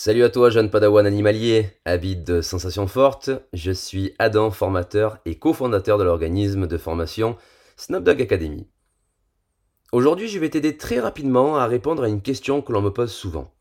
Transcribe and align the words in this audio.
Salut 0.00 0.22
à 0.22 0.30
toi, 0.30 0.48
jeune 0.48 0.70
padawan 0.70 1.04
animalier, 1.04 1.70
habite 1.84 2.22
de 2.22 2.40
sensations 2.40 2.86
fortes. 2.86 3.30
Je 3.52 3.72
suis 3.72 4.14
Adam, 4.20 4.52
formateur 4.52 5.18
et 5.24 5.40
cofondateur 5.40 5.98
de 5.98 6.04
l'organisme 6.04 6.68
de 6.68 6.78
formation 6.78 7.36
Snapdog 7.76 8.22
Academy. 8.22 8.68
Aujourd'hui, 9.90 10.28
je 10.28 10.38
vais 10.38 10.50
t'aider 10.50 10.76
très 10.76 11.00
rapidement 11.00 11.56
à 11.56 11.66
répondre 11.66 12.04
à 12.04 12.08
une 12.08 12.22
question 12.22 12.62
que 12.62 12.72
l'on 12.72 12.80
me 12.80 12.90
pose 12.90 13.10
souvent. 13.10 13.52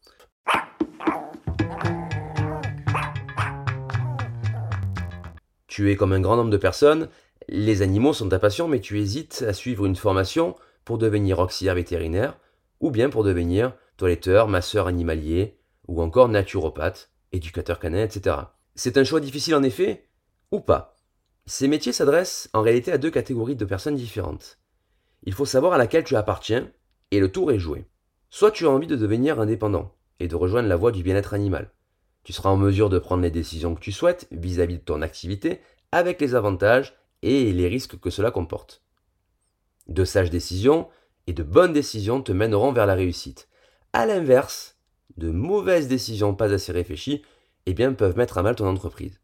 Tu 5.65 5.91
es 5.91 5.95
comme 5.95 6.13
un 6.13 6.21
grand 6.21 6.35
nombre 6.35 6.51
de 6.51 6.57
personnes, 6.57 7.09
les 7.47 7.81
animaux 7.81 8.13
sont 8.13 8.29
ta 8.29 8.37
passion, 8.37 8.67
mais 8.67 8.79
tu 8.79 8.99
hésites 8.99 9.43
à 9.47 9.53
suivre 9.53 9.87
une 9.87 9.95
formation 9.95 10.55
pour 10.85 10.99
devenir 10.99 11.39
auxiliaire 11.39 11.73
vétérinaire 11.73 12.37
ou 12.79 12.91
bien 12.91 13.09
pour 13.09 13.23
devenir 13.23 13.73
toiletteur, 13.97 14.47
masseur 14.47 14.85
animalier 14.85 15.57
ou 15.87 16.01
encore 16.01 16.29
naturopathe, 16.29 17.11
éducateur 17.31 17.79
canin, 17.79 18.03
etc. 18.03 18.35
C'est 18.75 18.97
un 18.97 19.03
choix 19.03 19.19
difficile 19.19 19.55
en 19.55 19.63
effet 19.63 20.07
ou 20.51 20.59
pas? 20.59 20.95
Ces 21.45 21.67
métiers 21.67 21.93
s'adressent 21.93 22.49
en 22.53 22.61
réalité 22.61 22.91
à 22.91 22.97
deux 22.97 23.11
catégories 23.11 23.55
de 23.55 23.65
personnes 23.65 23.95
différentes. 23.95 24.59
Il 25.23 25.33
faut 25.33 25.45
savoir 25.45 25.73
à 25.73 25.77
laquelle 25.77 26.03
tu 26.03 26.15
appartiens 26.15 26.69
et 27.11 27.19
le 27.19 27.31
tour 27.31 27.51
est 27.51 27.59
joué. 27.59 27.85
Soit 28.29 28.51
tu 28.51 28.65
as 28.65 28.69
envie 28.69 28.87
de 28.87 28.95
devenir 28.95 29.39
indépendant 29.39 29.93
et 30.19 30.27
de 30.27 30.35
rejoindre 30.35 30.69
la 30.69 30.75
voie 30.75 30.91
du 30.91 31.03
bien-être 31.03 31.33
animal. 31.33 31.71
Tu 32.23 32.33
seras 32.33 32.49
en 32.49 32.57
mesure 32.57 32.89
de 32.89 32.99
prendre 32.99 33.23
les 33.23 33.31
décisions 33.31 33.75
que 33.75 33.79
tu 33.79 33.91
souhaites 33.91 34.27
vis-à-vis 34.31 34.79
de 34.79 34.83
ton 34.83 35.01
activité 35.01 35.61
avec 35.91 36.19
les 36.19 36.35
avantages 36.35 36.95
et 37.21 37.51
les 37.53 37.67
risques 37.67 37.99
que 37.99 38.09
cela 38.09 38.31
comporte. 38.31 38.83
De 39.87 40.03
sages 40.03 40.29
décisions 40.29 40.89
et 41.27 41.33
de 41.33 41.43
bonnes 41.43 41.73
décisions 41.73 42.21
te 42.21 42.31
mèneront 42.31 42.73
vers 42.73 42.85
la 42.85 42.95
réussite. 42.95 43.47
A 43.93 44.05
l'inverse, 44.05 44.76
de 45.17 45.31
mauvaises 45.31 45.87
décisions 45.87 46.35
pas 46.35 46.53
assez 46.53 46.71
réfléchies 46.71 47.23
eh 47.65 47.73
bien, 47.73 47.93
peuvent 47.93 48.17
mettre 48.17 48.37
à 48.37 48.43
mal 48.43 48.55
ton 48.55 48.67
entreprise. 48.67 49.19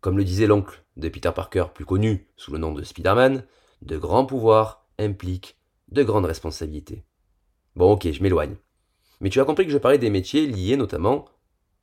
Comme 0.00 0.16
le 0.16 0.24
disait 0.24 0.46
l'oncle 0.46 0.84
de 0.96 1.08
Peter 1.08 1.32
Parker, 1.34 1.66
plus 1.74 1.84
connu 1.84 2.28
sous 2.36 2.52
le 2.52 2.58
nom 2.58 2.72
de 2.72 2.82
Spider-Man, 2.82 3.44
de 3.82 3.98
grands 3.98 4.24
pouvoirs 4.24 4.86
impliquent 4.98 5.58
de 5.88 6.02
grandes 6.02 6.24
responsabilités. 6.24 7.04
Bon 7.76 7.92
ok, 7.92 8.10
je 8.10 8.22
m'éloigne. 8.22 8.56
Mais 9.20 9.30
tu 9.30 9.40
as 9.40 9.44
compris 9.44 9.66
que 9.66 9.72
je 9.72 9.78
parlais 9.78 9.98
des 9.98 10.10
métiers 10.10 10.46
liés 10.46 10.76
notamment 10.76 11.26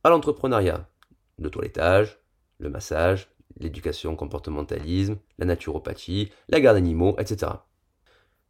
à 0.03 0.09
l'entrepreneuriat, 0.09 0.89
le 1.38 1.49
toilettage, 1.49 2.20
le 2.58 2.70
massage, 2.70 3.30
l'éducation 3.59 4.16
comportementalisme, 4.16 5.17
la 5.38 5.45
naturopathie, 5.45 6.31
la 6.49 6.59
garde 6.59 6.77
d'animaux, 6.77 7.16
etc. 7.20 7.52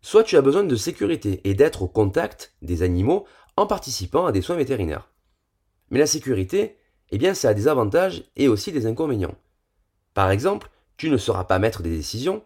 Soit 0.02 0.24
tu 0.24 0.38
as 0.38 0.42
besoin 0.42 0.64
de 0.64 0.76
sécurité 0.76 1.42
et 1.44 1.54
d'être 1.54 1.82
au 1.82 1.88
contact 1.88 2.56
des 2.62 2.84
animaux 2.84 3.26
en 3.58 3.68
participant 3.68 4.26
à 4.26 4.32
des 4.32 4.42
soins 4.42 4.56
vétérinaires. 4.56 5.10
Mais 5.90 6.00
la 6.00 6.08
sécurité, 6.08 6.78
eh 7.12 7.18
bien, 7.18 7.34
ça 7.34 7.50
a 7.50 7.54
des 7.54 7.68
avantages 7.68 8.24
et 8.36 8.48
aussi 8.48 8.72
des 8.72 8.86
inconvénients. 8.86 9.36
Par 10.14 10.32
exemple, 10.32 10.70
tu 10.98 11.10
ne 11.10 11.18
seras 11.18 11.44
pas 11.44 11.60
maître 11.60 11.84
des 11.84 11.96
décisions, 11.96 12.44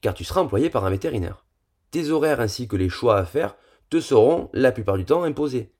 car 0.00 0.14
tu 0.14 0.24
seras 0.24 0.40
employé 0.40 0.70
par 0.70 0.84
un 0.84 0.90
vétérinaire. 0.90 1.46
Tes 1.90 2.10
horaires 2.10 2.40
ainsi 2.40 2.68
que 2.68 2.76
les 2.76 2.88
choix 2.88 3.18
à 3.18 3.24
faire 3.24 3.56
te 3.90 4.00
seront 4.00 4.50
la 4.52 4.72
plupart 4.72 4.96
du 4.96 5.04
temps 5.04 5.22
imposés. 5.22 5.72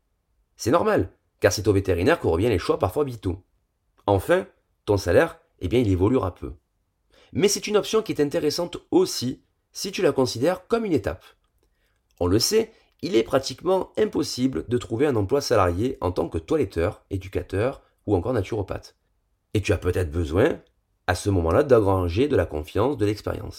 C'est 0.56 0.70
normal, 0.70 1.10
car 1.41 1.53
c'est 1.53 1.66
au 1.69 1.72
vétérinaire 1.72 2.20
que 2.20 2.27
reviennent 2.27 2.53
les 2.53 2.58
choix 2.58 2.78
parfois 2.78 3.05
vitaux. 3.05 3.42
Enfin, 4.06 4.47
ton 4.84 4.97
salaire, 4.97 5.38
eh 5.60 5.69
bien, 5.69 5.80
il 5.80 5.91
évoluera 5.91 6.34
peu. 6.34 6.53
Mais 7.33 7.48
c'est 7.48 7.66
une 7.66 7.77
option 7.77 8.03
qui 8.03 8.12
est 8.12 8.20
intéressante 8.20 8.77
aussi 8.91 9.42
si 9.72 9.91
tu 9.91 10.03
la 10.03 10.12
considères 10.12 10.66
comme 10.66 10.84
une 10.84 10.92
étape. 10.92 11.25
On 12.20 12.27
le 12.27 12.38
sait, 12.38 12.72
il 13.03 13.17
est 13.17 13.25
pratiquement 13.25 13.92
impossible 13.98 14.64
de 14.69 14.78
trouver 14.78 15.06
un 15.06 15.17
emploi 15.17 15.41
salarié 15.41 15.98
en 16.00 16.12
tant 16.12 16.28
que 16.28 16.39
toiletteur, 16.39 17.05
éducateur 17.11 17.83
ou 18.06 18.14
encore 18.14 18.33
naturopathe. 18.33 18.97
Et 19.55 19.61
tu 19.61 19.72
as 19.72 19.78
peut-être 19.78 20.11
besoin, 20.11 20.61
à 21.09 21.17
ce 21.17 21.28
moment-là, 21.31 21.64
d'engranger 21.64 22.28
de 22.28 22.36
la 22.36 22.47
confiance, 22.47 22.97
de 22.97 23.05
l'expérience. 23.05 23.59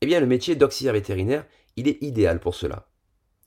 Eh 0.00 0.06
bien, 0.06 0.18
le 0.18 0.26
métier 0.26 0.56
d'auxiliaire 0.56 0.94
vétérinaire, 0.94 1.46
il 1.76 1.88
est 1.88 2.02
idéal 2.02 2.40
pour 2.40 2.54
cela. 2.54 2.88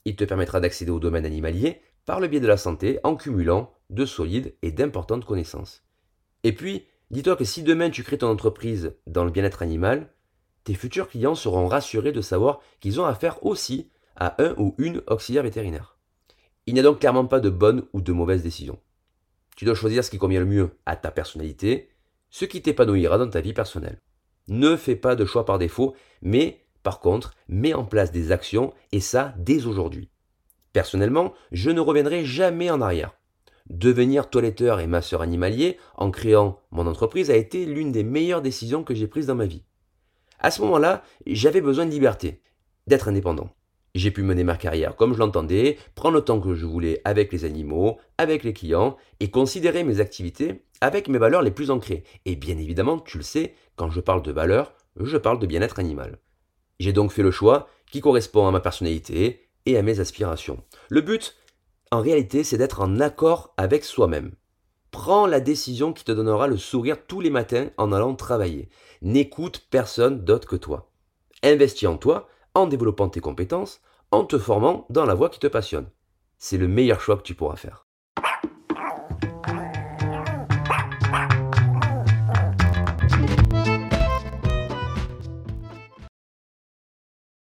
Il 0.04 0.16
te 0.16 0.24
permettra 0.24 0.60
d'accéder 0.60 0.92
au 0.92 1.00
domaine 1.00 1.26
animalier 1.26 1.82
par 2.06 2.20
le 2.20 2.28
biais 2.28 2.40
de 2.40 2.46
la 2.46 2.56
santé 2.56 3.00
en 3.02 3.16
cumulant 3.16 3.72
de 3.90 4.06
solides 4.06 4.54
et 4.62 4.70
d'importantes 4.70 5.24
connaissances. 5.24 5.82
Et 6.44 6.54
puis, 6.54 6.86
dis-toi 7.10 7.36
que 7.36 7.44
si 7.44 7.62
demain 7.62 7.90
tu 7.90 8.04
crées 8.04 8.18
ton 8.18 8.28
entreprise 8.28 8.94
dans 9.06 9.24
le 9.24 9.30
bien-être 9.30 9.62
animal, 9.62 10.10
tes 10.64 10.74
futurs 10.74 11.08
clients 11.08 11.34
seront 11.34 11.66
rassurés 11.66 12.12
de 12.12 12.20
savoir 12.20 12.60
qu'ils 12.80 13.00
ont 13.00 13.04
affaire 13.04 13.44
aussi 13.44 13.90
à 14.18 14.42
un 14.42 14.54
ou 14.58 14.74
une 14.78 15.02
auxiliaire 15.06 15.44
vétérinaire. 15.44 15.96
Il 16.66 16.74
n'y 16.74 16.80
a 16.80 16.82
donc 16.82 17.00
clairement 17.00 17.24
pas 17.24 17.40
de 17.40 17.48
bonne 17.48 17.84
ou 17.94 18.02
de 18.02 18.12
mauvaise 18.12 18.42
décision. 18.42 18.78
Tu 19.56 19.64
dois 19.64 19.74
choisir 19.74 20.04
ce 20.04 20.10
qui 20.10 20.18
convient 20.18 20.40
le 20.40 20.46
mieux 20.46 20.70
à 20.84 20.96
ta 20.96 21.10
personnalité, 21.10 21.88
ce 22.30 22.44
qui 22.44 22.60
t'épanouira 22.60 23.16
dans 23.16 23.30
ta 23.30 23.40
vie 23.40 23.54
personnelle. 23.54 24.00
Ne 24.48 24.76
fais 24.76 24.96
pas 24.96 25.16
de 25.16 25.24
choix 25.24 25.44
par 25.44 25.58
défaut, 25.58 25.94
mais 26.20 26.64
par 26.82 27.00
contre, 27.00 27.34
mets 27.48 27.74
en 27.74 27.84
place 27.84 28.12
des 28.12 28.32
actions 28.32 28.72
et 28.92 29.00
ça 29.00 29.34
dès 29.38 29.66
aujourd'hui. 29.66 30.10
Personnellement, 30.72 31.32
je 31.52 31.70
ne 31.70 31.80
reviendrai 31.80 32.24
jamais 32.24 32.70
en 32.70 32.80
arrière. 32.80 33.14
Devenir 33.68 34.30
toiletteur 34.30 34.80
et 34.80 34.86
masseur 34.86 35.20
animalier 35.20 35.78
en 35.96 36.10
créant 36.10 36.60
mon 36.70 36.86
entreprise 36.86 37.30
a 37.30 37.36
été 37.36 37.66
l'une 37.66 37.92
des 37.92 38.04
meilleures 38.04 38.42
décisions 38.42 38.84
que 38.84 38.94
j'ai 38.94 39.06
prises 39.06 39.26
dans 39.26 39.34
ma 39.34 39.46
vie. 39.46 39.64
À 40.38 40.50
ce 40.50 40.62
moment-là, 40.62 41.02
j'avais 41.26 41.60
besoin 41.60 41.84
de 41.84 41.90
liberté, 41.90 42.40
d'être 42.86 43.08
indépendant. 43.08 43.50
J'ai 43.94 44.10
pu 44.10 44.22
mener 44.22 44.44
ma 44.44 44.56
carrière 44.56 44.96
comme 44.96 45.14
je 45.14 45.18
l'entendais, 45.18 45.78
prendre 45.94 46.16
le 46.16 46.22
temps 46.22 46.40
que 46.40 46.54
je 46.54 46.66
voulais 46.66 47.00
avec 47.04 47.32
les 47.32 47.44
animaux, 47.44 47.98
avec 48.18 48.44
les 48.44 48.52
clients, 48.52 48.96
et 49.20 49.30
considérer 49.30 49.84
mes 49.84 50.00
activités 50.00 50.62
avec 50.80 51.08
mes 51.08 51.18
valeurs 51.18 51.42
les 51.42 51.50
plus 51.50 51.70
ancrées. 51.70 52.04
Et 52.24 52.36
bien 52.36 52.58
évidemment, 52.58 52.98
tu 52.98 53.18
le 53.18 53.24
sais, 53.24 53.54
quand 53.76 53.90
je 53.90 54.00
parle 54.00 54.22
de 54.22 54.32
valeurs, 54.32 54.74
je 54.96 55.16
parle 55.16 55.38
de 55.38 55.46
bien-être 55.46 55.78
animal. 55.78 56.18
J'ai 56.78 56.92
donc 56.92 57.12
fait 57.12 57.22
le 57.22 57.30
choix 57.30 57.68
qui 57.90 58.00
correspond 58.00 58.46
à 58.46 58.50
ma 58.50 58.60
personnalité 58.60 59.48
et 59.66 59.76
à 59.76 59.82
mes 59.82 60.00
aspirations. 60.00 60.62
Le 60.88 61.00
but, 61.00 61.36
en 61.90 62.00
réalité, 62.00 62.44
c'est 62.44 62.58
d'être 62.58 62.80
en 62.80 63.00
accord 63.00 63.54
avec 63.56 63.84
soi-même. 63.84 64.32
Prends 64.90 65.26
la 65.26 65.40
décision 65.40 65.92
qui 65.92 66.04
te 66.04 66.12
donnera 66.12 66.46
le 66.46 66.56
sourire 66.56 67.04
tous 67.06 67.20
les 67.20 67.30
matins 67.30 67.70
en 67.76 67.92
allant 67.92 68.14
travailler. 68.14 68.68
N'écoute 69.02 69.66
personne 69.70 70.24
d'autre 70.24 70.48
que 70.48 70.56
toi. 70.56 70.90
Investis 71.42 71.88
en 71.88 71.96
toi 71.96 72.28
en 72.58 72.66
développant 72.66 73.08
tes 73.08 73.20
compétences, 73.20 73.80
en 74.10 74.24
te 74.24 74.38
formant 74.38 74.86
dans 74.90 75.06
la 75.06 75.14
voie 75.14 75.30
qui 75.30 75.38
te 75.38 75.46
passionne. 75.46 75.88
C'est 76.38 76.58
le 76.58 76.68
meilleur 76.68 77.00
choix 77.00 77.16
que 77.16 77.22
tu 77.22 77.34
pourras 77.34 77.56
faire. 77.56 77.87